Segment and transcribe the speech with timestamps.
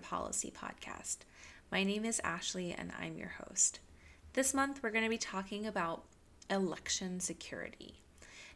[0.00, 1.18] Policy Podcast.
[1.70, 3.80] My name is Ashley and I'm your host.
[4.32, 6.04] This month we're going to be talking about
[6.50, 8.00] election security.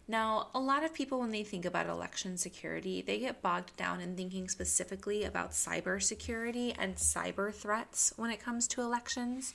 [0.07, 4.01] Now, a lot of people, when they think about election security, they get bogged down
[4.03, 9.55] in thinking specifically about cybersecurity and cyber threats when it comes to elections.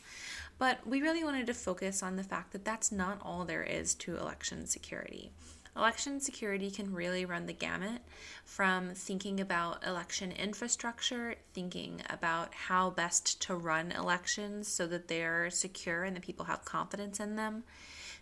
[0.57, 3.93] But we really wanted to focus on the fact that that's not all there is
[3.95, 5.31] to election security.
[5.75, 8.01] Election security can really run the gamut
[8.43, 15.49] from thinking about election infrastructure, thinking about how best to run elections so that they're
[15.49, 17.63] secure and that people have confidence in them,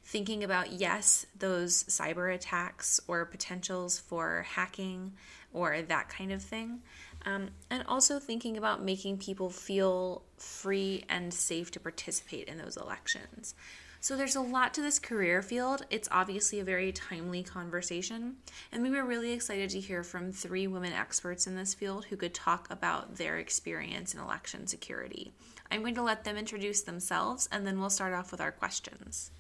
[0.03, 5.13] thinking about, yes, those cyber attacks or potentials for hacking
[5.53, 6.81] or that kind of thing.
[7.25, 12.77] Um, and also thinking about making people feel free and safe to participate in those
[12.77, 13.55] elections.
[13.99, 15.85] So there's a lot to this career field.
[15.89, 18.37] It's obviously a very timely conversation.
[18.71, 22.15] And we were really excited to hear from three women experts in this field who
[22.15, 25.33] could talk about their experience in election security.
[25.71, 29.31] I'm going to let them introduce themselves and then we'll start off with our questions.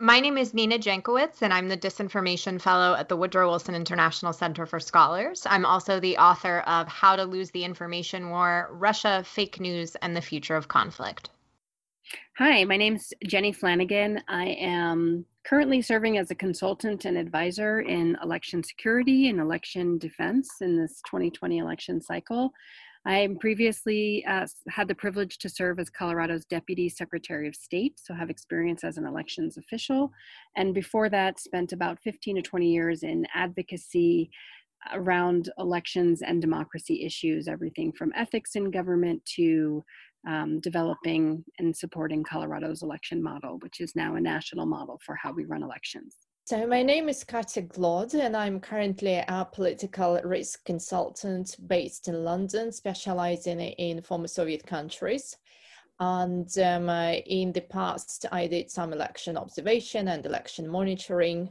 [0.00, 4.32] My name is Nina Jankowicz, and I'm the Disinformation Fellow at the Woodrow Wilson International
[4.32, 5.44] Center for Scholars.
[5.44, 10.14] I'm also the author of How to Lose the Information War Russia, Fake News, and
[10.14, 11.30] the Future of Conflict.
[12.38, 14.22] Hi, my name is Jenny Flanagan.
[14.28, 20.48] I am currently serving as a consultant and advisor in election security and election defense
[20.60, 22.52] in this 2020 election cycle.
[23.04, 28.14] I previously uh, had the privilege to serve as Colorado's Deputy Secretary of State, so
[28.14, 30.12] have experience as an elections official.
[30.56, 34.30] And before that, spent about 15 to 20 years in advocacy
[34.92, 39.84] around elections and democracy issues, everything from ethics in government to
[40.26, 45.32] um, developing and supporting Colorado's election model, which is now a national model for how
[45.32, 46.16] we run elections.
[46.46, 52.24] So, my name is Katya Glod, and I'm currently a political risk consultant based in
[52.24, 55.36] London, specializing in former Soviet countries.
[56.00, 61.50] And um, uh, in the past, I did some election observation and election monitoring.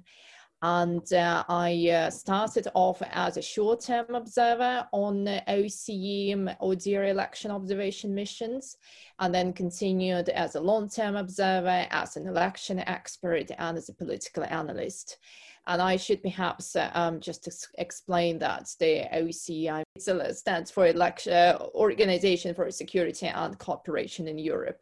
[0.63, 7.51] And uh, I uh, started off as a short term observer on OSCE ODIHR election
[7.51, 8.75] observation missions,
[9.19, 13.93] and then continued as a long term observer, as an election expert, and as a
[13.93, 15.19] political analyst.
[15.67, 19.83] And I should perhaps uh, um, just explain that the OSCE
[20.33, 24.79] stands for Election uh, Organization for Security and Cooperation in Europe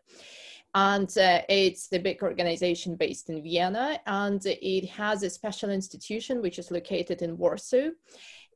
[0.75, 6.41] and uh, it's the big organization based in Vienna, and it has a special institution
[6.41, 7.91] which is located in Warsaw.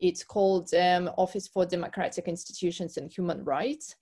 [0.02, 3.96] It's called um, Office for Democratic Institutions and Human Rights.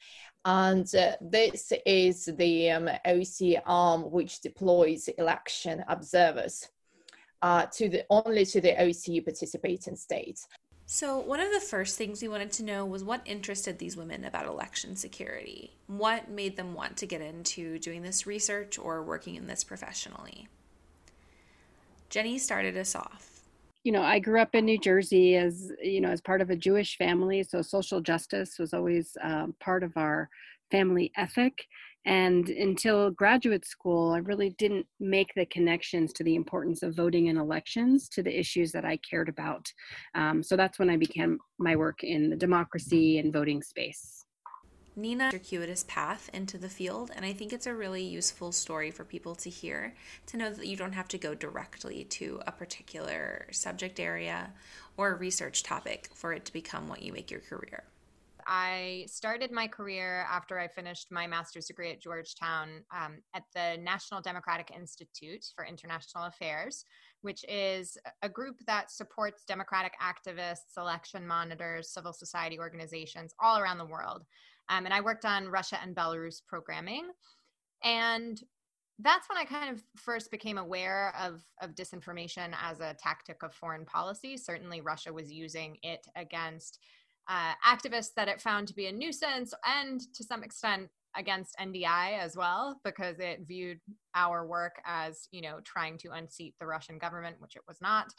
[0.45, 6.67] And uh, this is the um, OSCE arm which deploys election observers
[7.43, 10.47] uh, to the only to the OSCE participating states.
[10.89, 14.23] So, one of the first things we wanted to know was what interested these women
[14.23, 15.73] about election security.
[15.87, 20.47] What made them want to get into doing this research or working in this professionally?
[22.09, 23.41] Jenny started us off.
[23.83, 26.55] You know, I grew up in New Jersey as, you know, as part of a
[26.55, 30.29] Jewish family, so social justice was always um, part of our
[30.71, 31.65] family ethic.
[32.07, 37.27] And until graduate school, I really didn't make the connections to the importance of voting
[37.27, 39.69] in elections to the issues that I cared about.
[40.15, 44.23] Um, so that's when I began my work in the democracy and voting space.
[44.95, 49.03] Nina circuitous path into the field, and I think it's a really useful story for
[49.03, 49.93] people to hear
[50.27, 54.53] to know that you don't have to go directly to a particular subject area
[54.95, 57.83] or research topic for it to become what you make your career.
[58.47, 63.77] I started my career after I finished my master's degree at Georgetown um, at the
[63.81, 66.85] National Democratic Institute for International Affairs,
[67.21, 73.79] which is a group that supports democratic activists, election monitors, civil society organizations all around
[73.79, 74.23] the world.
[74.69, 77.09] Um, and I worked on Russia and Belarus programming.
[77.83, 78.41] And
[78.99, 83.53] that's when I kind of first became aware of, of disinformation as a tactic of
[83.53, 84.37] foreign policy.
[84.37, 86.79] Certainly, Russia was using it against
[87.27, 92.19] uh, activists that it found to be a nuisance and to some extent against NDI
[92.19, 93.79] as well because it viewed
[94.15, 98.13] our work as you know trying to unseat the Russian government, which it was not.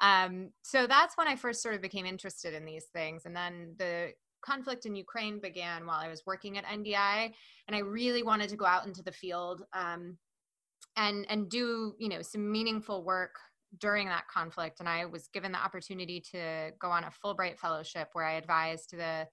[0.00, 3.74] Um, so that's when I first sort of became interested in these things, and then
[3.78, 4.12] the
[4.44, 7.32] conflict in Ukraine began while I was working at NDI,
[7.68, 10.16] and I really wanted to go out into the field um,
[10.96, 13.36] and and do you know some meaningful work
[13.78, 18.08] during that conflict and i was given the opportunity to go on a fulbright fellowship
[18.12, 19.26] where i advised the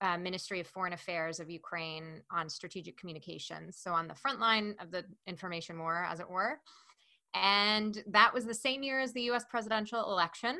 [0.00, 4.74] uh, ministry of foreign affairs of ukraine on strategic communications so on the front line
[4.80, 6.60] of the information war as it were
[7.34, 10.58] and that was the same year as the us presidential election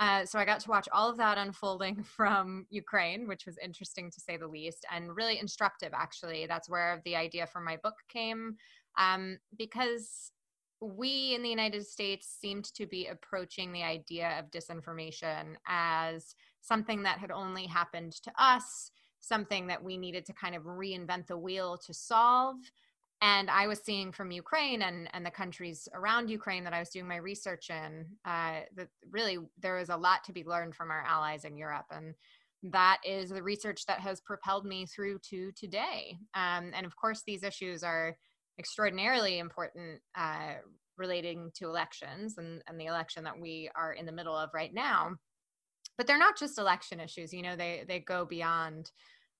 [0.00, 4.10] Uh, so I got to watch all of that unfolding from Ukraine, which was interesting
[4.10, 6.46] to say the least, and really instructive, actually.
[6.46, 8.56] That's where the idea for my book came,
[8.96, 10.32] um, because
[10.80, 17.02] we in the United States seemed to be approaching the idea of disinformation as something
[17.02, 18.90] that had only happened to us,
[19.20, 22.56] something that we needed to kind of reinvent the wheel to solve.
[23.22, 26.88] And I was seeing from Ukraine and, and the countries around Ukraine that I was
[26.88, 30.90] doing my research in uh, that really there is a lot to be learned from
[30.90, 31.84] our allies in Europe.
[31.90, 32.14] And
[32.62, 36.18] that is the research that has propelled me through to today.
[36.34, 38.16] Um, and of course, these issues are
[38.60, 40.54] extraordinarily important uh,
[40.98, 44.74] relating to elections and, and the election that we are in the middle of right
[44.74, 45.16] now.
[45.96, 48.90] But they're not just election issues, you know, they, they go beyond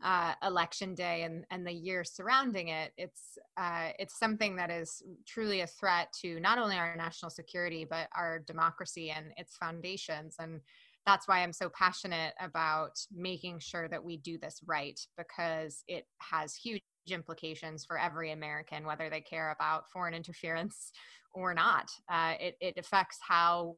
[0.03, 2.93] uh, election day and, and the year surrounding it.
[2.97, 7.87] It's, uh, it's something that is truly a threat to not only our national security,
[7.89, 10.37] but our democracy and its foundations.
[10.39, 10.61] And
[11.07, 16.07] that's why I'm so passionate about making sure that we do this right because it
[16.21, 20.93] has huge implications for every American, whether they care about foreign interference
[21.33, 21.91] or not.
[22.11, 23.77] Uh, it, it affects how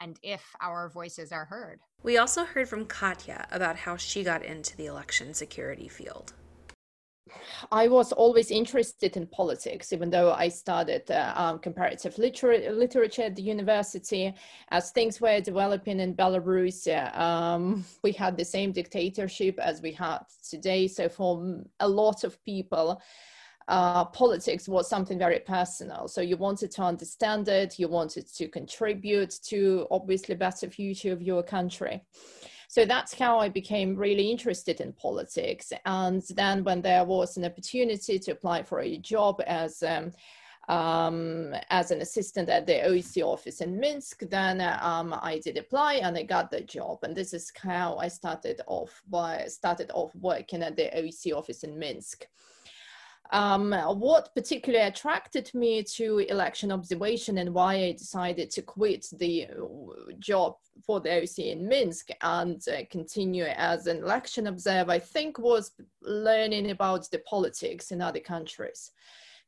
[0.00, 1.78] and if our voices are heard.
[2.02, 6.32] We also heard from Katya about how she got into the election security field.
[7.70, 13.22] I was always interested in politics, even though I studied uh, um, comparative liter- literature
[13.22, 14.34] at the university.
[14.70, 19.92] As things were developing in Belarus, uh, um, we had the same dictatorship as we
[19.92, 20.88] had today.
[20.88, 23.00] So, for a lot of people,
[23.68, 26.08] uh, politics was something very personal.
[26.08, 31.22] So you wanted to understand it, you wanted to contribute to obviously better future of
[31.22, 32.02] your country.
[32.70, 35.72] So that's how I became really interested in politics.
[35.86, 40.12] And then when there was an opportunity to apply for a job as um,
[40.68, 44.20] um, as an assistant at the OSCE office in Minsk.
[44.30, 46.98] Then um, I did apply and I got the job.
[47.02, 51.64] And this is how I started off by started off working at the OSCE office
[51.64, 52.28] in Minsk.
[53.32, 59.46] Um, what particularly attracted me to election observation and why I decided to quit the
[59.46, 64.98] uh, job for the OSCE in Minsk and uh, continue as an election observer, I
[64.98, 65.70] think was
[66.02, 68.90] learning about the politics in other countries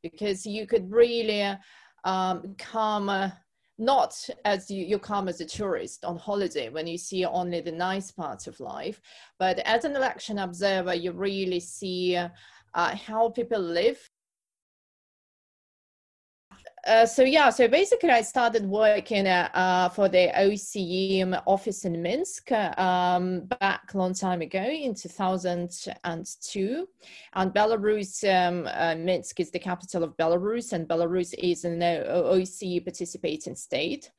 [0.01, 1.57] because you could really
[2.05, 3.09] um, come.
[3.09, 3.31] Uh,
[3.79, 7.73] not as you, you come as a tourist on holiday when you see only the
[7.73, 9.01] nice parts of life,
[9.39, 12.17] but as an election observer, you really see
[12.75, 13.99] uh, how people live.
[16.85, 22.03] Uh, so yeah, so basically I started working uh, uh for the OSCE office in
[22.03, 26.89] Minsk um, back a long time ago in 2002.
[27.35, 32.85] And Belarus, um, uh, Minsk is the capital of Belarus and Belarus is an OSCE
[32.85, 34.11] participating state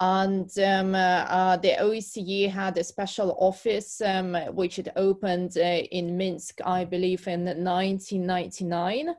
[0.00, 6.16] and um, uh, the OSCE had a special office um, which it opened uh, in
[6.16, 9.14] Minsk, I believe, in 1999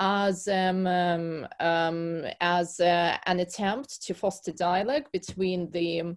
[0.00, 6.14] as um, um, um, as uh, an attempt to foster dialogue between the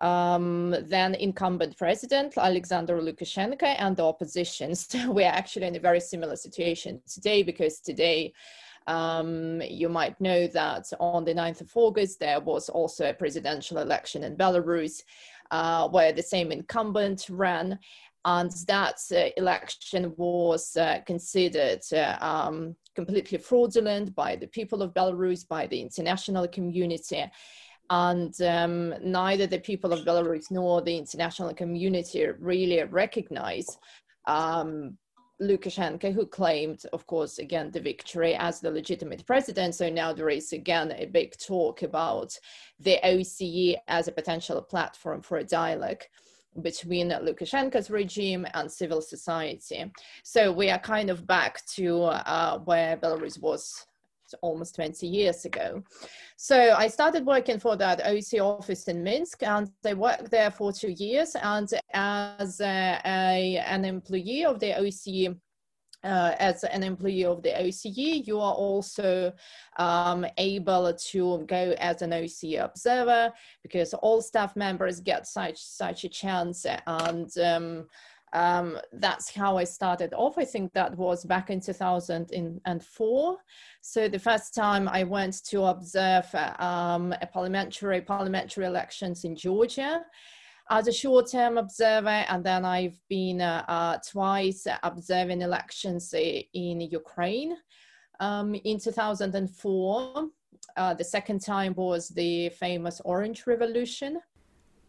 [0.00, 4.74] um, then incumbent president Alexander Lukashenko and the opposition.
[4.74, 8.32] So we're actually in a very similar situation today because today
[8.86, 13.78] um, you might know that on the 9th of August, there was also a presidential
[13.78, 15.02] election in Belarus
[15.50, 17.78] uh, where the same incumbent ran.
[18.26, 24.94] And that uh, election was uh, considered uh, um, completely fraudulent by the people of
[24.94, 27.30] Belarus, by the international community
[27.90, 33.78] and um, neither the people of Belarus nor the international community really recognize
[34.26, 34.96] um,
[35.42, 39.74] Lukashenko, who claimed, of course, again, the victory as the legitimate president.
[39.74, 42.38] So now there is again a big talk about
[42.78, 46.02] the OSCE as a potential platform for a dialogue
[46.62, 49.90] between Lukashenko's regime and civil society.
[50.22, 53.84] So we are kind of back to uh, where Belarus was
[54.42, 55.82] almost 20 years ago.
[56.36, 60.72] So I started working for that OSCE office in Minsk and I worked there for
[60.72, 61.36] two years.
[61.36, 65.36] And as a, a, an employee of the OSCE
[66.04, 69.32] uh, as an employee of the OSCE, you are also
[69.78, 76.04] um, able to go as an OSCE observer because all staff members get such such
[76.04, 77.86] a chance and um,
[78.34, 80.36] um, that's how I started off.
[80.38, 83.36] I think that was back in 2004.
[83.80, 86.26] So the first time I went to observe
[86.58, 90.02] um, a parliamentary parliamentary elections in Georgia
[90.70, 97.56] as a short-term observer, and then I've been uh, uh, twice observing elections in Ukraine.
[98.20, 100.28] Um, in 2004,
[100.76, 104.20] uh, the second time was the famous Orange Revolution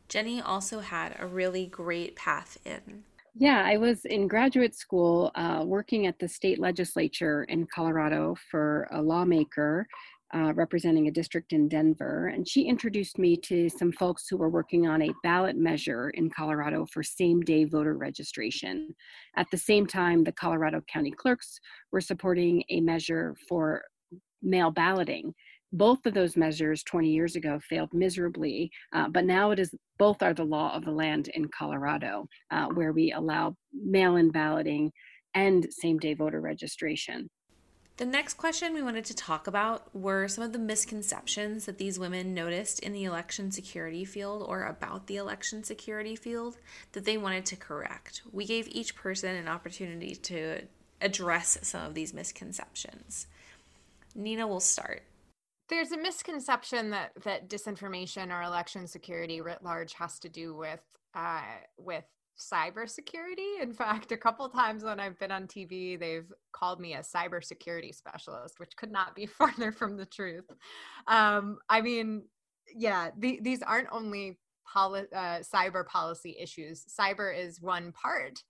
[0.07, 3.03] Jenny also had a really great path in.
[3.37, 8.87] Yeah, I was in graduate school uh, working at the state legislature in Colorado for
[8.91, 9.85] a lawmaker
[10.33, 12.27] uh, representing a district in Denver.
[12.27, 16.29] And she introduced me to some folks who were working on a ballot measure in
[16.29, 18.95] Colorado for same day voter registration.
[19.35, 21.59] At the same time, the Colorado County clerks
[21.91, 23.83] were supporting a measure for
[24.41, 25.33] mail balloting
[25.73, 30.21] both of those measures 20 years ago failed miserably, uh, but now it is both
[30.21, 34.91] are the law of the land in Colorado, uh, where we allow mail-in balloting
[35.33, 37.29] and same-day voter registration.
[37.97, 41.97] The next question we wanted to talk about were some of the misconceptions that these
[41.97, 46.57] women noticed in the election security field or about the election security field
[46.91, 48.21] that they wanted to correct.
[48.33, 50.63] We gave each person an opportunity to
[50.99, 53.27] address some of these misconceptions.
[54.13, 55.03] Nina will start.
[55.69, 60.81] There's a misconception that that disinformation or election security writ large has to do with
[61.15, 61.41] uh,
[61.77, 62.05] with
[62.37, 63.61] cybersecurity.
[63.61, 67.93] In fact, a couple times when I've been on TV, they've called me a cybersecurity
[67.93, 70.45] specialist, which could not be farther from the truth.
[71.07, 72.23] Um, I mean,
[72.75, 74.39] yeah, the, these aren't only
[74.71, 76.85] poli- uh, cyber policy issues.
[76.99, 78.43] Cyber is one part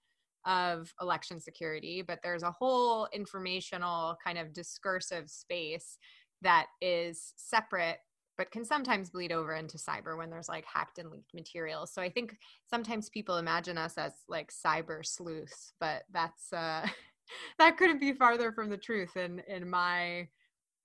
[0.45, 5.97] of election security, but there's a whole informational kind of discursive space
[6.41, 7.99] that is separate
[8.37, 11.93] but can sometimes bleed over into cyber when there's like hacked and leaked materials.
[11.93, 12.35] So I think
[12.69, 16.85] sometimes people imagine us as like cyber sleuths, but that's uh
[17.59, 20.27] that couldn't be farther from the truth in in my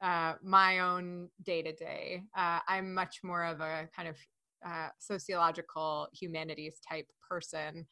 [0.02, 2.22] uh my own day to day.
[2.34, 4.16] I'm much more of a kind of
[4.64, 7.86] uh, sociological humanities type person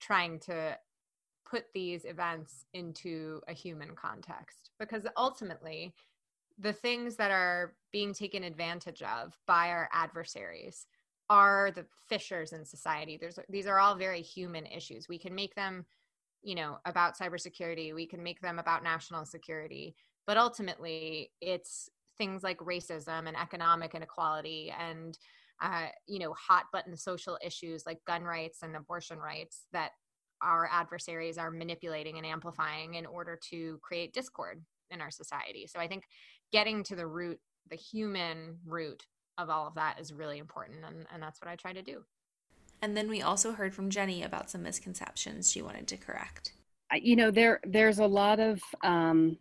[0.00, 0.76] trying to
[1.48, 5.94] put these events into a human context because ultimately
[6.60, 10.86] the things that are being taken advantage of by our adversaries
[11.28, 13.16] are the fissures in society.
[13.20, 15.08] There's these are all very human issues.
[15.08, 15.86] We can make them,
[16.42, 17.94] you know, about cybersecurity.
[17.94, 19.94] We can make them about national security,
[20.26, 21.88] but ultimately, it's
[22.18, 25.18] things like racism and economic inequality and
[25.62, 29.92] uh, you know hot button social issues like gun rights and abortion rights that
[30.42, 35.66] our adversaries are manipulating and amplifying in order to create discord in our society.
[35.66, 36.04] So I think
[36.52, 37.38] getting to the root,
[37.68, 39.04] the human root
[39.38, 40.78] of all of that is really important.
[40.86, 42.04] And, and that's what I try to do.
[42.82, 46.52] And then we also heard from Jenny about some misconceptions she wanted to correct.
[46.94, 49.36] You know, there there's a lot of um,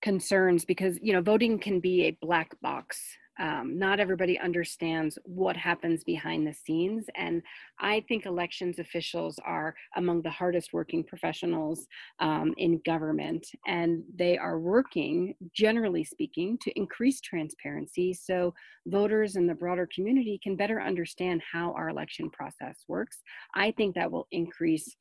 [0.00, 3.00] concerns because you know voting can be a black box
[3.38, 7.06] um, not everybody understands what happens behind the scenes.
[7.16, 7.42] And
[7.78, 11.86] I think elections officials are among the hardest working professionals
[12.20, 13.46] um, in government.
[13.66, 18.54] And they are working, generally speaking, to increase transparency so
[18.86, 23.22] voters and the broader community can better understand how our election process works.
[23.54, 24.96] I think that will increase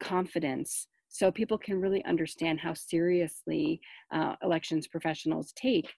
[0.00, 3.80] confidence so people can really understand how seriously
[4.12, 5.88] uh, elections professionals take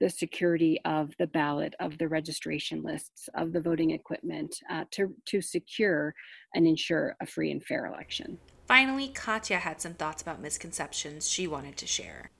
[0.00, 5.14] the security of the ballot, of the registration lists, of the voting equipment uh, to,
[5.26, 6.14] to secure
[6.54, 8.38] and ensure a free and fair election.
[8.66, 12.30] Finally, Katya had some thoughts about misconceptions she wanted to share.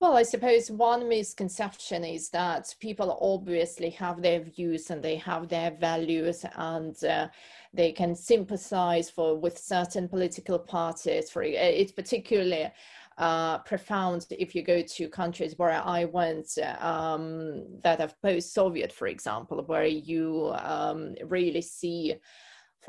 [0.00, 5.48] Well, I suppose one misconception is that people obviously have their views and they have
[5.48, 7.28] their values and uh,
[7.74, 11.28] they can sympathize for with certain political parties.
[11.28, 12.72] For it's particularly
[13.20, 16.48] uh, profound if you go to countries where I went
[16.78, 22.14] um, that have post-Soviet, for example, where you um, really see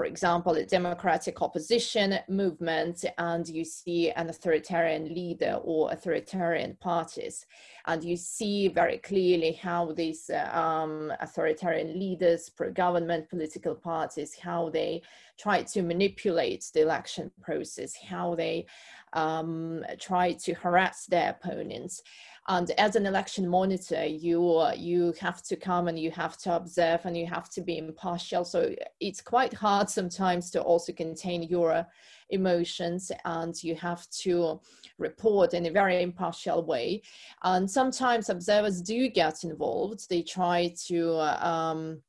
[0.01, 7.45] for example, a democratic opposition movement, and you see an authoritarian leader or authoritarian parties.
[7.85, 14.71] And you see very clearly how these um, authoritarian leaders, pro government political parties, how
[14.71, 15.03] they
[15.37, 18.65] try to manipulate the election process, how they
[19.13, 22.01] um, try to harass their opponents.
[22.47, 27.05] And as an election monitor, you you have to come and you have to observe
[27.05, 28.43] and you have to be impartial.
[28.43, 31.85] So it's quite hard sometimes to also contain your
[32.29, 34.59] emotions and you have to
[34.97, 37.03] report in a very impartial way.
[37.43, 40.09] And sometimes observers do get involved.
[40.09, 42.01] They try to um,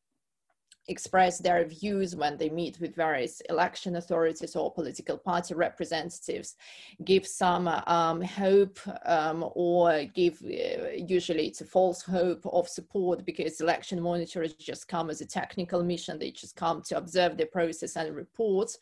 [0.88, 6.56] express their views when they meet with various election authorities or political party representatives,
[7.04, 13.24] give some um, hope um, or give, uh, usually it's a false hope of support
[13.24, 16.18] because election monitors just come as a technical mission.
[16.18, 18.76] They just come to observe the process and report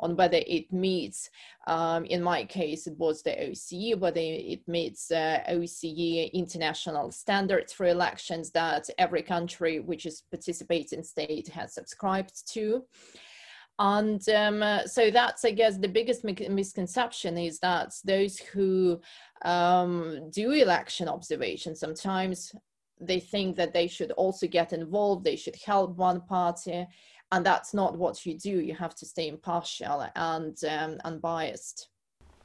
[0.00, 1.30] on whether it meets,
[1.68, 7.72] um, in my case, it was the OSCE, whether it meets uh, OSCE international standards
[7.72, 12.84] for elections that every country which is participating state has subscribed to.
[13.78, 19.00] And um, so that's, I guess, the biggest misconception is that those who
[19.42, 22.54] um, do election observation sometimes
[23.00, 26.86] they think that they should also get involved, they should help one party,
[27.32, 28.60] and that's not what you do.
[28.60, 31.88] You have to stay impartial and um, unbiased.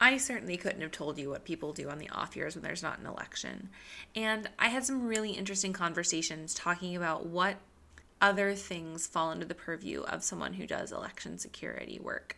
[0.02, 2.82] I certainly couldn't have told you what people do on the off years when there's
[2.82, 3.70] not an election.
[4.16, 7.58] And I had some really interesting conversations talking about what
[8.22, 12.38] other things fall under the purview of someone who does election security work.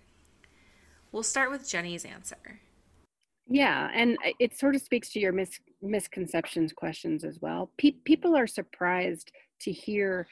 [1.12, 2.60] We'll start with Jenny's answer.
[3.48, 7.72] Yeah, and it sort of speaks to your mis- misconceptions questions as well.
[7.78, 10.28] Pe- people are surprised to hear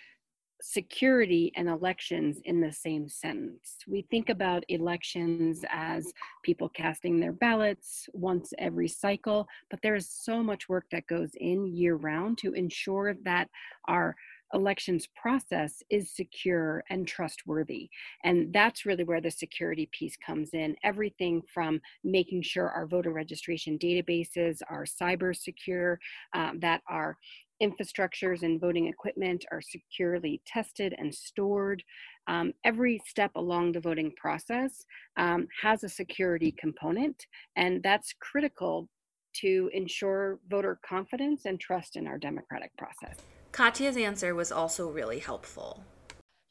[0.62, 3.78] security and elections in the same sentence.
[3.88, 6.12] We think about elections as
[6.44, 11.32] people casting their ballots once every cycle, but there is so much work that goes
[11.36, 13.48] in year round to ensure that
[13.88, 14.16] our
[14.54, 17.90] elections process is secure and trustworthy.
[18.24, 20.76] And that's really where the security piece comes in.
[20.84, 26.00] Everything from making sure our voter registration databases are cyber secure,
[26.34, 27.18] um, that our
[27.62, 31.84] infrastructures and voting equipment are securely tested and stored.
[32.28, 34.86] Um, every step along the voting process
[35.18, 37.26] um, has a security component,
[37.56, 38.88] and that's critical
[39.34, 43.18] to ensure voter confidence and trust in our democratic process.
[43.60, 45.84] Katya's answer was also really helpful.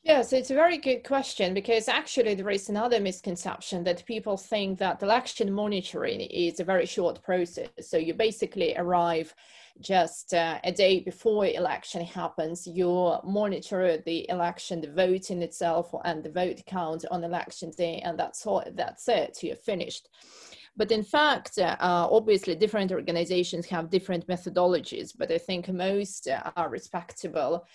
[0.03, 4.79] Yes, it's a very good question because actually there is another misconception that people think
[4.79, 7.71] that election monitoring is a very short process.
[7.81, 9.35] So you basically arrive
[9.81, 16.23] just uh, a day before election happens, you monitor the election, the voting itself, and
[16.23, 18.63] the vote count on election day, and that's all.
[18.75, 19.39] That's it.
[19.43, 20.11] You're finished.
[20.79, 26.53] But in fact, uh, obviously, different organizations have different methodologies, but I think most uh,
[26.55, 27.67] are respectable.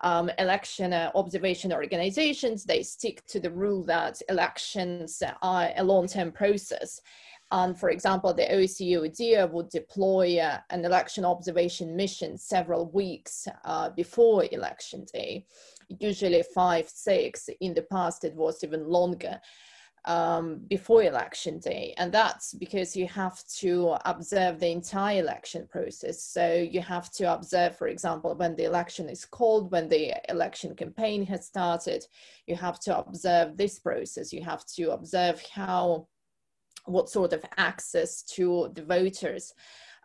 [0.00, 6.32] Um, election uh, observation organizations, they stick to the rule that elections are a long-term
[6.32, 7.02] process.
[7.50, 13.90] And for example, the OSCE would deploy uh, an election observation mission several weeks uh,
[13.90, 15.44] before election day,
[16.00, 17.50] usually five, six.
[17.60, 19.38] In the past, it was even longer
[20.04, 21.94] um, before election day.
[21.98, 26.22] And that's because you have to observe the entire election process.
[26.22, 30.74] So you have to observe, for example, when the election is called, when the election
[30.74, 32.06] campaign has started,
[32.46, 34.32] you have to observe this process.
[34.32, 36.08] You have to observe how,
[36.84, 39.52] what sort of access to the voters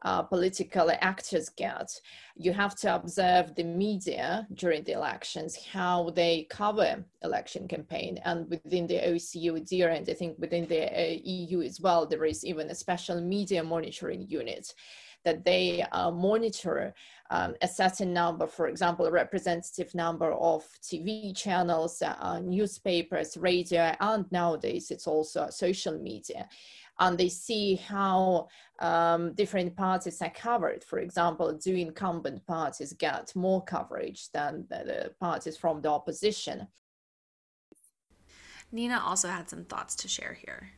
[0.04, 1.90] uh, political actors get.
[2.36, 8.20] You have to observe the media during the elections, how they cover election campaign.
[8.26, 12.26] And within the OSCE ODIHR, and I think within the uh, EU as well, there
[12.26, 14.74] is even a special media monitoring unit
[15.24, 16.94] that they uh, monitor
[17.30, 23.96] um, a certain number, for example, a representative number of TV channels, uh, newspapers, radio,
[24.02, 26.48] and nowadays it's also social media
[27.00, 28.48] and they see how
[28.80, 30.84] um, different parties are covered.
[30.84, 36.68] For example, do incumbent parties get more coverage than the, the parties from the opposition?
[38.72, 40.70] Nina also had some thoughts to share here.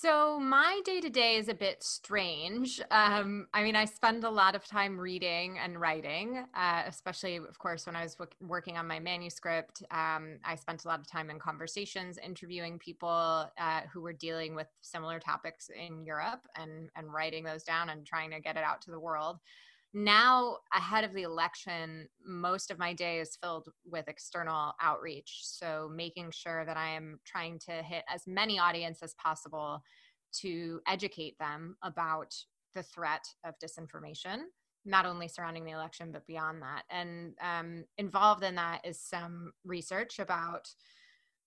[0.00, 2.80] So my day to day is a bit strange.
[2.92, 7.58] Um, I mean, I spend a lot of time reading and writing, uh, especially, of
[7.58, 9.82] course, when I was w- working on my manuscript.
[9.90, 14.54] Um, I spent a lot of time in conversations, interviewing people uh, who were dealing
[14.54, 18.62] with similar topics in Europe, and and writing those down and trying to get it
[18.62, 19.40] out to the world
[19.94, 25.90] now ahead of the election most of my day is filled with external outreach so
[25.94, 29.82] making sure that i am trying to hit as many audience as possible
[30.30, 32.34] to educate them about
[32.74, 34.42] the threat of disinformation
[34.88, 36.82] not only surrounding the election but beyond that.
[36.90, 40.68] And um, involved in that is some research about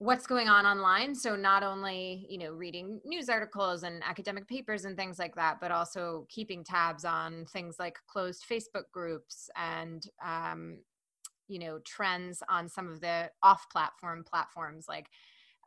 [0.01, 4.85] what's going on online so not only you know reading news articles and academic papers
[4.85, 10.07] and things like that but also keeping tabs on things like closed facebook groups and
[10.25, 10.79] um,
[11.47, 15.07] you know trends on some of the off platform platforms like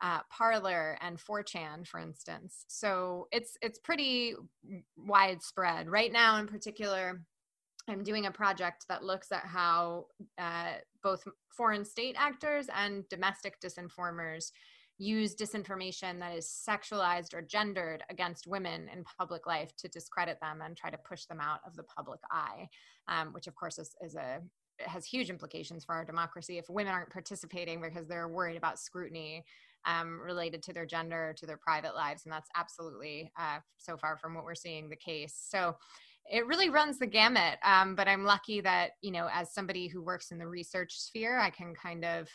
[0.01, 2.65] uh, Parler and 4chan, for instance.
[2.67, 4.35] So it's it's pretty
[4.97, 6.37] widespread right now.
[6.37, 7.21] In particular,
[7.87, 10.05] I'm doing a project that looks at how
[10.39, 11.23] uh, both
[11.55, 14.51] foreign state actors and domestic disinformers
[14.97, 20.61] use disinformation that is sexualized or gendered against women in public life to discredit them
[20.61, 22.67] and try to push them out of the public eye,
[23.07, 24.39] um, which of course is, is a
[24.79, 29.41] has huge implications for our democracy if women aren't participating because they're worried about scrutiny
[29.85, 34.17] um, related to their gender to their private lives and that's absolutely uh, so far
[34.17, 35.33] from what we're seeing the case.
[35.49, 35.75] So
[36.31, 37.57] it really runs the gamut.
[37.63, 41.37] Um, but I'm lucky that, you know, as somebody who works in the research sphere,
[41.39, 42.29] I can kind of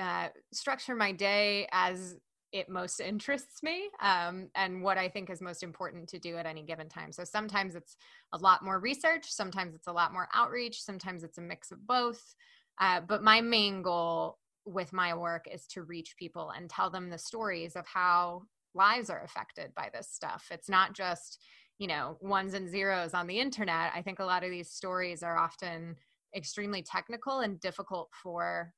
[0.00, 2.16] uh, structure my day as
[2.52, 6.46] it most interests me um, and what I think is most important to do at
[6.46, 7.12] any given time.
[7.12, 7.96] So sometimes it's
[8.32, 11.86] a lot more research, sometimes it's a lot more outreach, sometimes it's a mix of
[11.86, 12.34] both.
[12.80, 17.10] Uh, but my main goal with my work is to reach people and tell them
[17.10, 18.42] the stories of how
[18.74, 20.46] lives are affected by this stuff.
[20.50, 21.38] It's not just,
[21.78, 23.92] you know, ones and zeros on the internet.
[23.94, 25.96] I think a lot of these stories are often
[26.34, 28.72] extremely technical and difficult for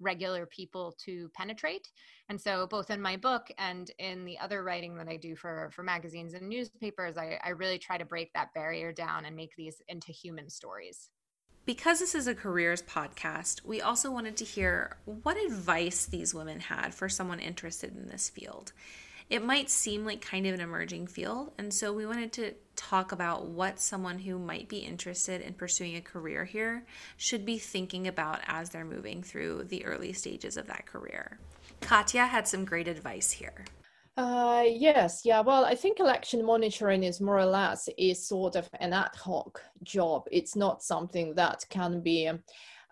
[0.00, 1.86] regular people to penetrate
[2.30, 5.70] and so both in my book and in the other writing that i do for
[5.74, 9.54] for magazines and newspapers i, I really try to break that barrier down and make
[9.56, 11.10] these into human stories
[11.66, 16.58] because this is a careers podcast, we also wanted to hear what advice these women
[16.58, 18.72] had for someone interested in this field
[19.30, 21.52] it might seem like kind of an emerging field.
[21.56, 25.94] And so we wanted to talk about what someone who might be interested in pursuing
[25.94, 26.84] a career here
[27.16, 31.38] should be thinking about as they're moving through the early stages of that career.
[31.80, 33.64] Katya had some great advice here.
[34.16, 35.40] Uh, yes, yeah.
[35.40, 39.62] Well, I think election monitoring is more or less is sort of an ad hoc
[39.84, 40.26] job.
[40.32, 42.30] It's not something that can be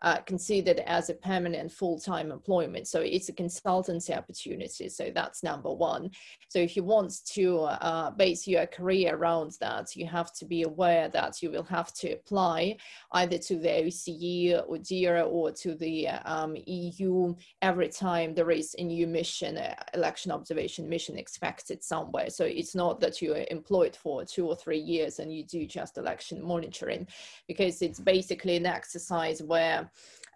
[0.03, 2.87] uh, considered as a permanent full-time employment.
[2.87, 4.89] So it's a consultancy opportunity.
[4.89, 6.11] So that's number one.
[6.49, 10.63] So if you want to uh, base your career around that, you have to be
[10.63, 12.77] aware that you will have to apply
[13.13, 18.75] either to the OSCE or ODIHR or to the um, EU every time there is
[18.79, 22.31] a new mission, uh, election observation mission expected somewhere.
[22.31, 25.99] So it's not that you're employed for two or three years and you do just
[25.99, 27.07] election monitoring
[27.47, 29.88] because it's basically an exercise where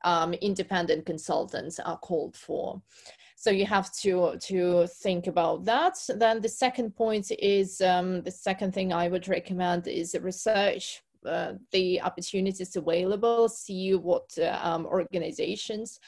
[0.04, 2.82] um, independent consultants are called for.
[3.36, 5.96] So you have to to think about that.
[6.08, 11.52] Then the second point is um, the second thing I would recommend is research uh,
[11.70, 16.00] the opportunities available, see what uh, um, organizations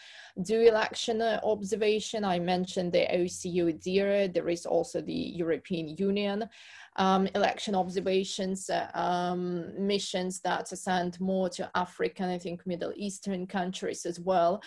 [0.42, 2.24] do election uh, observation.
[2.24, 6.48] I mentioned the ODIHR, there is also the European Union
[6.96, 13.46] um, election observations uh, um, missions that send more to African, I think Middle Eastern
[13.46, 14.62] countries as well.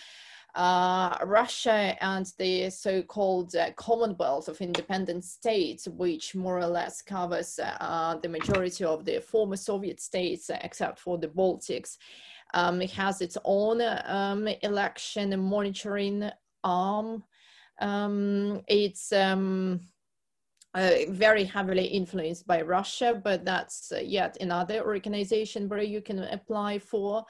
[0.55, 7.59] Uh, Russia and the so-called uh, Commonwealth of Independent States, which more or less covers
[7.59, 11.97] uh, the majority of the former Soviet states, except for the Baltics,
[12.53, 16.29] um, it has its own um, election monitoring
[16.63, 17.23] arm.
[17.79, 19.81] Um, it's um,
[20.77, 26.19] uh, very heavily influenced by Russia, but that's uh, yet another organization where you can
[26.19, 27.25] apply for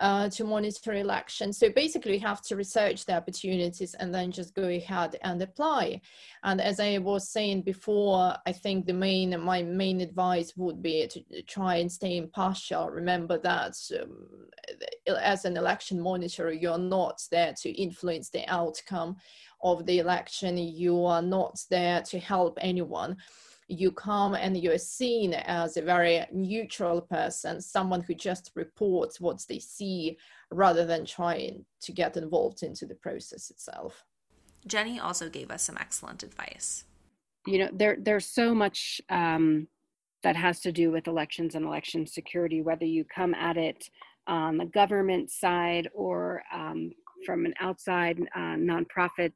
[0.00, 1.58] uh, to monitor elections.
[1.58, 6.00] So basically, you have to research the opportunities and then just go ahead and apply.
[6.42, 11.06] And as I was saying before, I think the main my main advice would be
[11.08, 12.88] to try and stay impartial.
[12.88, 14.26] Remember that um,
[15.20, 19.16] as an election monitor, you're not there to influence the outcome
[19.62, 20.56] of the election.
[20.58, 23.16] You are not there to help anyone
[23.70, 29.44] you come and you're seen as a very neutral person, someone who just reports what
[29.48, 30.18] they see
[30.50, 34.04] rather than trying to get involved into the process itself.
[34.66, 36.84] Jenny also gave us some excellent advice.
[37.46, 39.68] You know, there there's so much um,
[40.22, 43.88] that has to do with elections and election security, whether you come at it
[44.26, 46.90] on the government side or um,
[47.24, 49.34] from an outside uh, nonprofit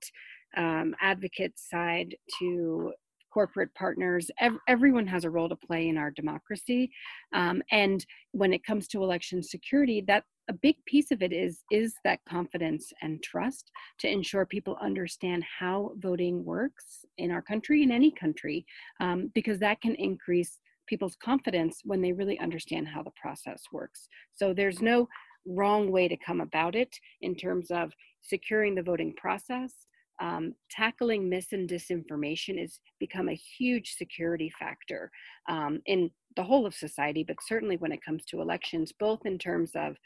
[0.57, 2.93] um, advocate side to
[3.33, 4.31] corporate partners.
[4.39, 6.91] Ev- everyone has a role to play in our democracy.
[7.33, 11.65] Um, and when it comes to election security, that a big piece of it is
[11.71, 17.83] is that confidence and trust to ensure people understand how voting works in our country
[17.83, 18.67] in any country
[19.01, 24.07] um, because that can increase people's confidence when they really understand how the process works
[24.35, 25.09] so there's no
[25.47, 29.73] wrong way to come about it in terms of securing the voting process.
[30.21, 35.11] Um, tackling mis and disinformation has become a huge security factor
[35.49, 39.39] um, in the whole of society, but certainly when it comes to elections, both in
[39.39, 39.97] terms of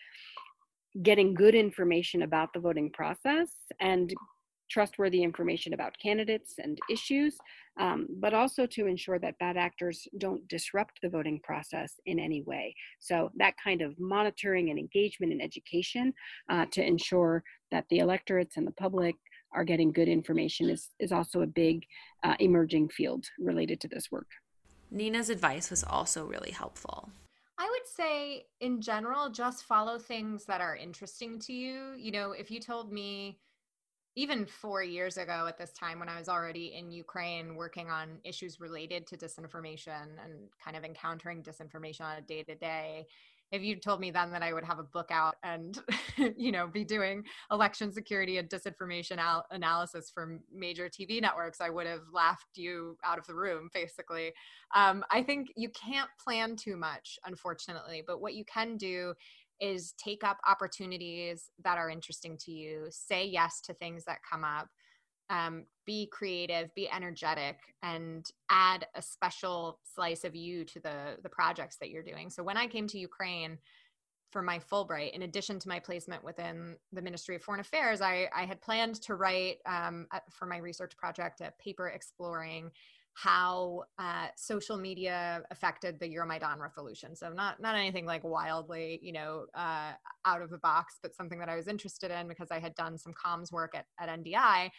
[1.02, 4.14] getting good information about the voting process and
[4.70, 7.36] trustworthy information about candidates and issues,
[7.78, 12.42] um, but also to ensure that bad actors don't disrupt the voting process in any
[12.42, 12.74] way.
[12.98, 16.12] So, that kind of monitoring and engagement and education
[16.50, 19.16] uh, to ensure that the electorates and the public
[19.52, 21.84] are getting good information is, is also a big
[22.22, 24.28] uh, emerging field related to this work.
[24.90, 27.10] Nina's advice was also really helpful.
[27.58, 31.94] I would say, in general, just follow things that are interesting to you.
[31.98, 33.38] You know, if you told me
[34.16, 38.18] even four years ago at this time when I was already in Ukraine working on
[38.24, 43.06] issues related to disinformation and kind of encountering disinformation on a day to day,
[43.50, 45.78] if you told me then that I would have a book out and,
[46.36, 51.70] you know, be doing election security and disinformation al- analysis for major TV networks, I
[51.70, 54.32] would have laughed you out of the room, basically.
[54.74, 59.14] Um, I think you can't plan too much, unfortunately, but what you can do
[59.60, 64.44] is take up opportunities that are interesting to you, say yes to things that come
[64.44, 64.68] up
[65.30, 71.28] um, be creative, be energetic, and add a special slice of you to the the
[71.28, 72.30] projects that you're doing.
[72.30, 73.58] So when I came to Ukraine
[74.30, 78.28] for my Fulbright, in addition to my placement within the Ministry of Foreign Affairs, I,
[78.34, 82.70] I had planned to write um, for my research project a paper exploring
[83.22, 87.16] how uh, social media affected the Euromaidan revolution.
[87.16, 89.92] So not not anything like wildly, you know, uh,
[90.24, 92.96] out of the box, but something that I was interested in because I had done
[92.96, 94.70] some comms work at, at NDI.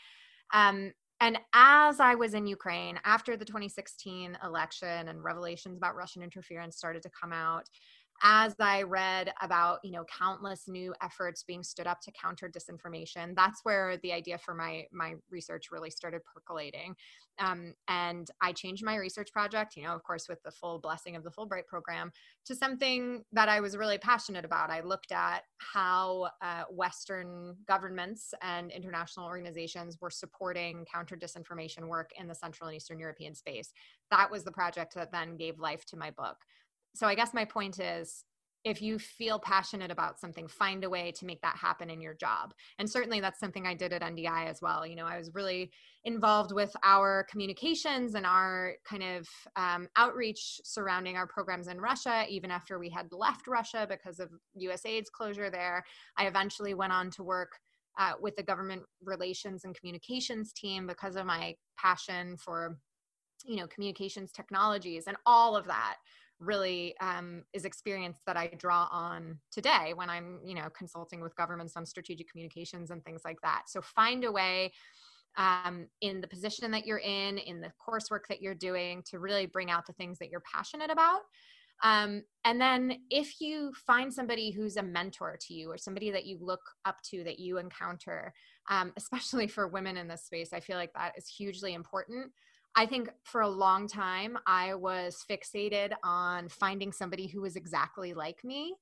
[0.54, 6.24] Um, and as I was in Ukraine after the 2016 election and revelations about Russian
[6.24, 7.66] interference started to come out,
[8.22, 13.34] as I read about, you know, countless new efforts being stood up to counter disinformation,
[13.36, 16.96] that's where the idea for my my research really started percolating.
[17.40, 21.16] Um, and I changed my research project, you know, of course, with the full blessing
[21.16, 22.12] of the Fulbright program,
[22.46, 24.70] to something that I was really passionate about.
[24.70, 32.12] I looked at how uh, Western governments and international organizations were supporting counter disinformation work
[32.20, 33.72] in the Central and Eastern European space.
[34.12, 36.38] That was the project that then gave life to my book
[36.96, 38.24] so I guess my point is
[38.66, 42.14] if you feel passionate about something, find a way to make that happen in your
[42.14, 42.54] job.
[42.78, 44.86] And certainly that's something I did at NDI as well.
[44.86, 45.72] You know, I was really
[46.04, 52.26] involved with our communications and our kind of um, outreach surrounding our programs in Russia,
[52.30, 54.30] even after we had left Russia because of
[54.62, 55.84] USAID's closure there.
[56.18, 57.52] I eventually went on to work.
[57.98, 62.78] Uh, with the government relations and communications team because of my passion for
[63.44, 65.98] you know communications technologies and all of that
[66.40, 71.36] really um, is experience that I draw on today when I'm, you know, consulting with
[71.36, 73.64] governments on strategic communications and things like that.
[73.68, 74.72] So find a way
[75.38, 79.46] um, in the position that you're in, in the coursework that you're doing, to really
[79.46, 81.22] bring out the things that you're passionate about.
[81.82, 86.26] Um, and then if you find somebody who's a mentor to you or somebody that
[86.26, 88.34] you look up to that you encounter,
[88.70, 92.32] um, especially for women in this space, I feel like that is hugely important.
[92.80, 98.14] I think for a long time, I was fixated on finding somebody who was exactly
[98.14, 98.74] like me.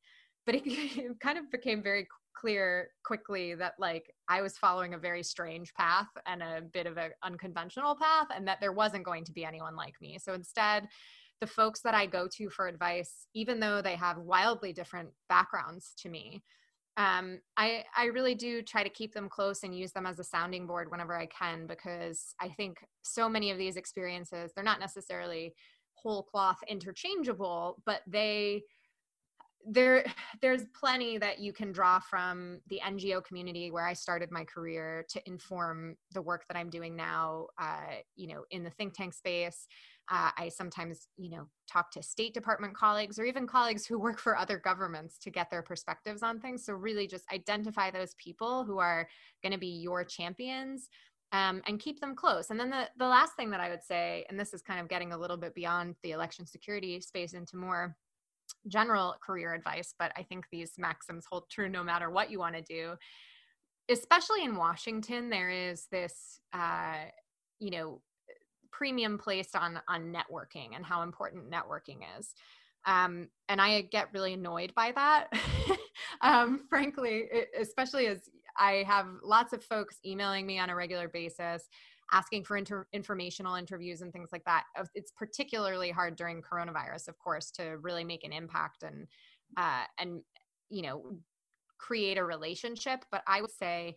[0.46, 5.00] But it, it kind of became very clear quickly that like I was following a
[5.00, 9.24] very strange path and a bit of an unconventional path, and that there wasn't going
[9.24, 10.20] to be anyone like me.
[10.22, 10.88] So instead,
[11.42, 15.94] the folks that I go to for advice, even though they have wildly different backgrounds
[16.04, 16.44] to me,
[16.98, 20.24] um, I, I really do try to keep them close and use them as a
[20.24, 24.80] sounding board whenever I can because I think so many of these experiences, they're not
[24.80, 25.54] necessarily
[25.94, 28.64] whole cloth interchangeable, but they
[29.70, 30.06] there
[30.42, 35.06] there's plenty that you can draw from the ngo community where i started my career
[35.10, 39.14] to inform the work that i'm doing now uh, you know in the think tank
[39.14, 39.68] space
[40.10, 44.20] uh, I sometimes, you know, talk to State Department colleagues or even colleagues who work
[44.20, 46.66] for other governments to get their perspectives on things.
[46.66, 49.08] So really, just identify those people who are
[49.44, 50.90] going to be your champions.
[51.34, 52.52] Um, and keep them close.
[52.52, 54.88] And then the, the last thing that I would say, and this is kind of
[54.88, 57.98] getting a little bit beyond the election security space into more
[58.70, 62.56] general career advice, but I think these maxims hold true no matter what you want
[62.56, 62.94] to do.
[63.90, 66.96] Especially in Washington, there is this, uh,
[67.60, 68.02] you know,
[68.78, 72.34] premium placed on on networking and how important networking is.
[72.86, 75.28] Um, and i get really annoyed by that.
[76.22, 77.26] Um, frankly
[77.60, 81.68] especially as i have lots of folks emailing me on a regular basis
[82.12, 84.64] asking for inter- informational interviews and things like that.
[84.96, 89.08] It's particularly hard during coronavirus of course to really make an impact and
[89.58, 90.22] uh, and
[90.70, 91.18] you know
[91.78, 93.06] create a relationship.
[93.12, 93.96] But i would say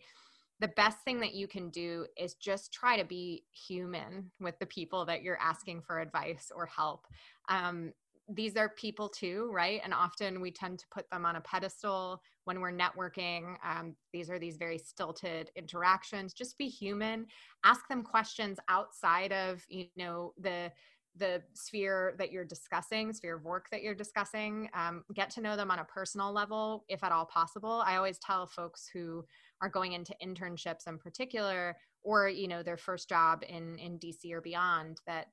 [0.61, 4.65] the best thing that you can do is just try to be human with the
[4.67, 7.07] people that you're asking for advice or help.
[7.49, 7.91] Um,
[8.29, 9.81] these are people too, right?
[9.83, 13.55] And often we tend to put them on a pedestal when we're networking.
[13.65, 16.31] Um, these are these very stilted interactions.
[16.31, 17.25] Just be human.
[17.63, 20.71] Ask them questions outside of you know the
[21.15, 24.69] the sphere that you're discussing, sphere of work that you're discussing.
[24.73, 27.83] Um, get to know them on a personal level, if at all possible.
[27.85, 29.25] I always tell folks who
[29.61, 34.31] are going into internships in particular or you know their first job in in dc
[34.31, 35.27] or beyond that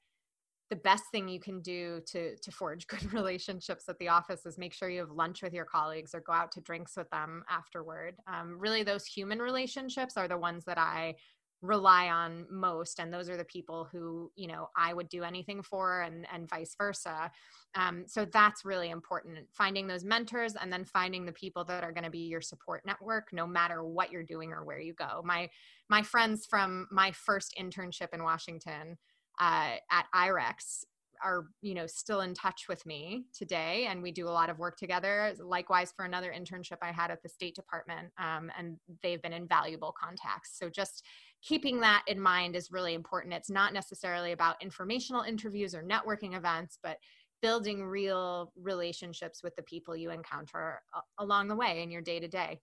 [0.70, 4.58] the best thing you can do to to forge good relationships at the office is
[4.58, 7.42] make sure you have lunch with your colleagues or go out to drinks with them
[7.48, 11.14] afterward um, really those human relationships are the ones that i
[11.60, 15.60] rely on most and those are the people who you know i would do anything
[15.62, 17.30] for and and vice versa.
[17.74, 21.92] Um, so that's really important finding those mentors and then finding the people that are
[21.92, 25.22] going to be your support network no matter what you're doing or where you go.
[25.24, 25.50] My
[25.88, 28.96] my friends from my first internship in washington
[29.40, 30.84] uh, at irex
[31.22, 34.58] are you know still in touch with me today and we do a lot of
[34.58, 35.34] work together.
[35.40, 39.94] Likewise for another internship i had at the state department um, and they've been invaluable
[40.00, 40.56] contacts.
[40.58, 41.04] So just
[41.42, 46.36] keeping that in mind is really important it's not necessarily about informational interviews or networking
[46.36, 46.98] events but
[47.40, 50.80] building real relationships with the people you encounter
[51.18, 52.60] along the way in your day to day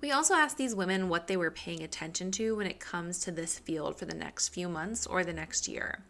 [0.00, 3.30] we also asked these women what they were paying attention to when it comes to
[3.30, 6.04] this field for the next few months or the next year.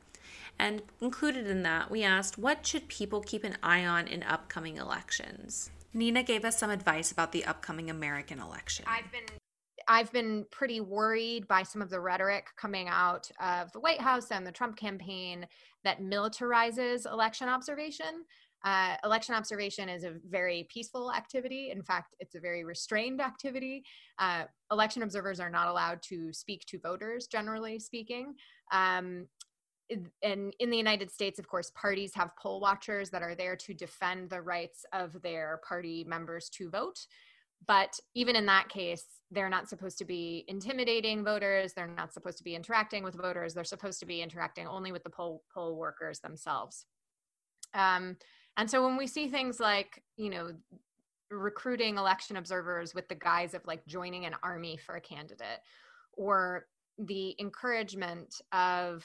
[0.59, 4.76] And included in that, we asked what should people keep an eye on in upcoming
[4.76, 5.70] elections?
[5.92, 8.85] Nina gave us some advice about the upcoming American election.
[8.87, 9.24] I've been
[9.90, 14.31] I've been pretty worried by some of the rhetoric coming out of the White House
[14.31, 15.44] and the Trump campaign
[15.83, 18.24] that militarizes election observation.
[18.64, 21.72] Uh, election observation is a very peaceful activity.
[21.72, 23.83] In fact, it's a very restrained activity.
[24.20, 28.35] Uh, election observers are not allowed to speak to voters, generally speaking.
[28.72, 29.26] Um,
[30.22, 33.74] and in the United States, of course, parties have poll watchers that are there to
[33.74, 37.07] defend the rights of their party members to vote.
[37.66, 41.72] But even in that case, they're not supposed to be intimidating voters.
[41.72, 43.54] They're not supposed to be interacting with voters.
[43.54, 46.86] They're supposed to be interacting only with the poll poll workers themselves.
[47.74, 48.16] Um,
[48.56, 50.50] and so when we see things like, you know,
[51.30, 55.60] recruiting election observers with the guise of like joining an army for a candidate,
[56.14, 56.66] or
[56.98, 59.04] the encouragement of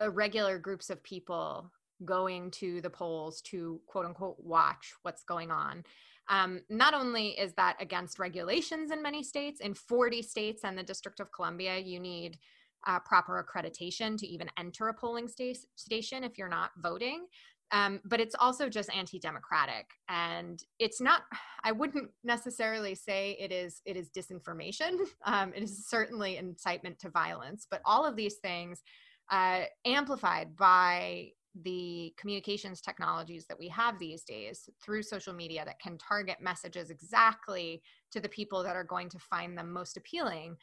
[0.00, 1.70] irregular groups of people
[2.04, 5.84] going to the polls to quote unquote watch what's going on.
[6.28, 10.82] Um, not only is that against regulations in many states, in 40 states and the
[10.82, 12.38] District of Columbia, you need
[12.86, 17.26] uh, proper accreditation to even enter a polling sta- station if you're not voting.
[17.72, 21.22] Um, but it's also just anti-democratic and it's not
[21.64, 27.10] i wouldn't necessarily say it is it is disinformation um, it is certainly incitement to
[27.10, 28.84] violence but all of these things
[29.32, 31.30] uh, amplified by
[31.62, 36.90] the communications technologies that we have these days through social media that can target messages
[36.90, 40.56] exactly to the people that are going to find them most appealing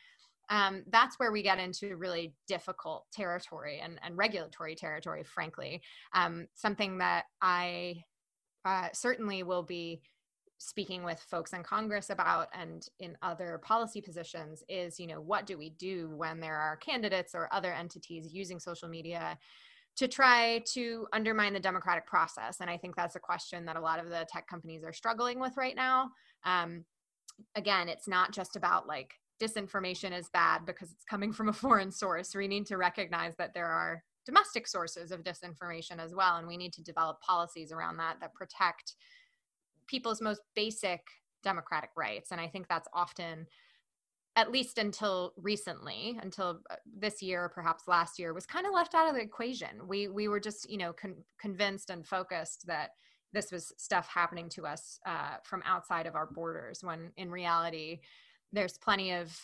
[0.49, 5.81] um, that's where we get into really difficult territory and, and regulatory territory frankly.
[6.13, 8.03] Um, something that i
[8.65, 10.01] uh, certainly will be
[10.57, 15.45] speaking with folks in Congress about and in other policy positions is, you know, what
[15.45, 19.37] do we do when there are candidates or other entities using social media
[19.97, 22.57] to try to undermine the democratic process?
[22.61, 25.39] And I think that's a question that a lot of the tech companies are struggling
[25.39, 26.09] with right now.
[26.45, 26.85] Um,
[27.55, 31.91] again, it's not just about like disinformation is bad because it's coming from a foreign
[31.91, 32.35] source.
[32.35, 36.57] We need to recognize that there are domestic sources of disinformation as well, and we
[36.57, 38.95] need to develop policies around that that protect
[39.87, 41.01] people's most basic
[41.43, 42.31] democratic rights.
[42.31, 43.45] And I think that's often,
[44.35, 48.73] at least until recently, until uh, this year, or perhaps last year, was kind of
[48.73, 49.87] left out of the equation.
[49.87, 52.91] We we were just you know con- convinced and focused that
[53.33, 57.99] this was stuff happening to us uh, from outside of our borders, when in reality,
[58.51, 59.37] there's plenty of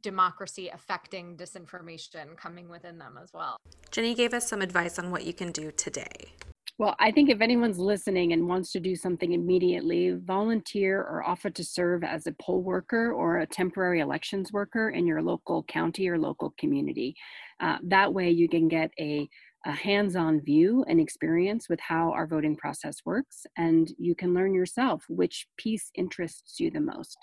[0.00, 3.56] democracy affecting disinformation coming within them as well.
[3.90, 6.32] Jenny gave us some advice on what you can do today.
[6.76, 11.48] Well, I think if anyone's listening and wants to do something immediately, volunteer or offer
[11.50, 16.08] to serve as a poll worker or a temporary elections worker in your local county
[16.08, 17.14] or local community.
[17.60, 19.28] Uh, that way, you can get a,
[19.64, 24.34] a hands on view and experience with how our voting process works, and you can
[24.34, 27.18] learn yourself which piece interests you the most.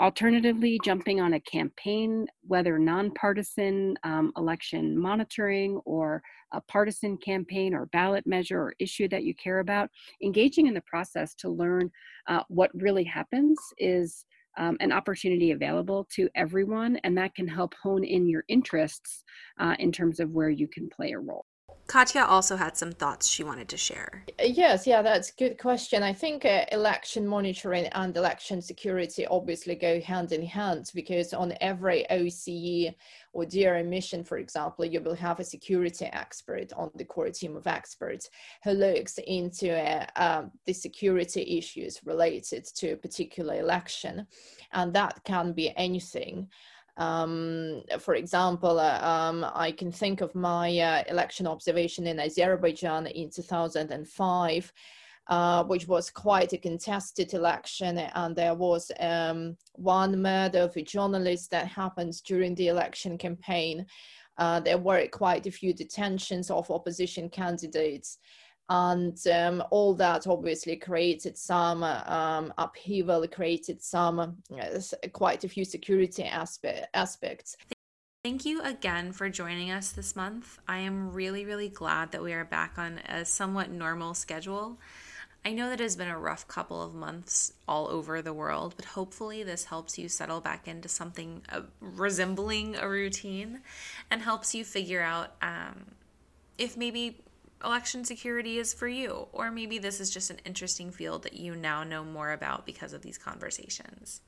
[0.00, 6.20] Alternatively, jumping on a campaign, whether nonpartisan um, election monitoring or
[6.52, 9.88] a partisan campaign or ballot measure or issue that you care about,
[10.20, 11.88] engaging in the process to learn
[12.26, 14.26] uh, what really happens is
[14.56, 19.22] um, an opportunity available to everyone, and that can help hone in your interests
[19.60, 21.46] uh, in terms of where you can play a role.
[21.86, 24.24] Katya also had some thoughts she wanted to share.
[24.42, 26.02] Yes, yeah, that's a good question.
[26.02, 31.52] I think uh, election monitoring and election security obviously go hand in hand because on
[31.60, 32.94] every OSCE
[33.34, 37.54] or ODIHR mission, for example, you will have a security expert on the core team
[37.54, 38.30] of experts
[38.62, 44.26] who looks into uh, um, the security issues related to a particular election.
[44.72, 46.48] And that can be anything.
[46.96, 53.06] Um, for example, uh, um, I can think of my uh, election observation in Azerbaijan
[53.08, 54.72] in 2005.
[55.28, 60.82] uh, which was quite a contested election, and there was um, one murder of a
[60.82, 63.86] journalist that happened during the election campaign.
[64.36, 68.18] Uh, there were quite a few detentions of opposition candidates
[68.68, 74.80] and um, all that obviously created some um, upheaval, created some uh,
[75.12, 77.56] quite a few security aspect, aspects.
[78.24, 80.58] Thank you again for joining us this month.
[80.66, 84.78] I am really, really glad that we are back on a somewhat normal schedule.
[85.44, 88.72] I know that it has been a rough couple of months all over the world,
[88.76, 93.60] but hopefully this helps you settle back into something uh, resembling a routine
[94.10, 95.84] and helps you figure out um,
[96.56, 97.20] if maybe
[97.64, 101.56] election security is for you, or maybe this is just an interesting field that you
[101.56, 104.20] now know more about because of these conversations.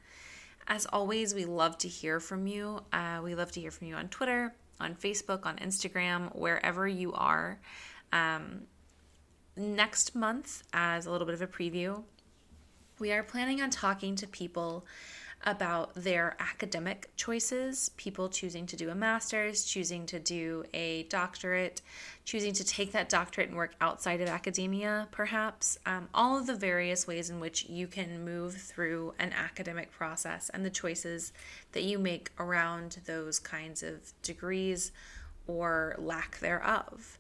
[0.69, 2.81] As always, we love to hear from you.
[2.93, 7.13] Uh, we love to hear from you on Twitter, on Facebook, on Instagram, wherever you
[7.13, 7.61] are.
[8.13, 8.63] Um,
[9.57, 12.03] next month, as a little bit of a preview,
[12.99, 14.87] we are planning on talking to people
[15.47, 21.81] about their academic choices people choosing to do a master's, choosing to do a doctorate,
[22.25, 25.79] choosing to take that doctorate and work outside of academia, perhaps.
[25.87, 30.51] Um, all of the various ways in which you can move through an academic process
[30.51, 31.33] and the choices
[31.73, 34.91] that you make around those kinds of degrees
[35.47, 37.19] or lack thereof.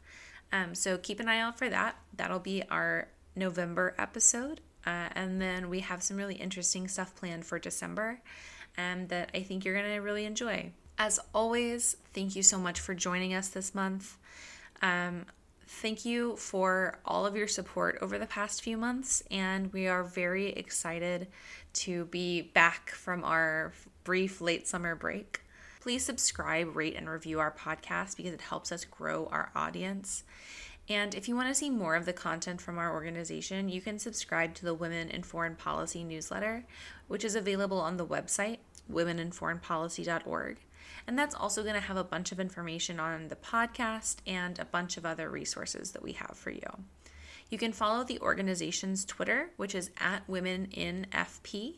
[0.52, 1.96] Um, so keep an eye out for that.
[2.16, 4.60] That'll be our November episode.
[4.86, 8.20] Uh, and then we have some really interesting stuff planned for December
[8.78, 10.70] um, that I think you're going to really enjoy.
[10.98, 14.16] As always, thank you so much for joining us this month.
[14.82, 15.26] Um,
[15.66, 20.04] thank you for all of your support over the past few months, and we are
[20.04, 21.26] very excited
[21.74, 23.72] to be back from our
[24.04, 25.40] brief late summer break.
[25.80, 30.24] Please subscribe, rate, and review our podcast because it helps us grow our audience.
[30.88, 33.98] And if you want to see more of the content from our organization, you can
[33.98, 36.64] subscribe to the Women in Foreign Policy newsletter,
[37.08, 38.58] which is available on the website,
[38.92, 40.58] womeninforeignpolicy.org.
[41.08, 44.64] And that's also going to have a bunch of information on the podcast and a
[44.64, 46.68] bunch of other resources that we have for you.
[47.50, 51.76] You can follow the organization's Twitter, which is at Women in FP.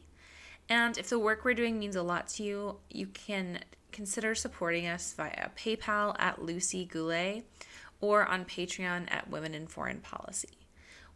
[0.68, 3.61] And if the work we're doing means a lot to you, you can
[3.92, 7.44] consider supporting us via PayPal at Lucy Goulet
[8.01, 10.66] or on Patreon at Women in Foreign Policy.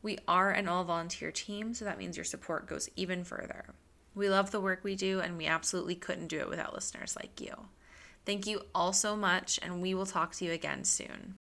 [0.02, 3.66] We are an all volunteer team, so that means your support goes even further.
[4.14, 7.40] We love the work we do, and we absolutely couldn't do it without listeners like
[7.40, 7.54] you.
[8.26, 11.36] Thank you all so much, and we will talk to you again soon.